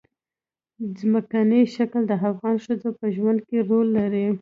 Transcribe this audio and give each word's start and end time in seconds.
ځمکنی 0.99 1.61
شکل 1.75 2.01
د 2.07 2.13
افغان 2.29 2.55
ښځو 2.65 2.89
په 2.99 3.05
ژوند 3.15 3.39
کې 3.47 3.57
رول 3.69 3.87
لري. 3.97 4.25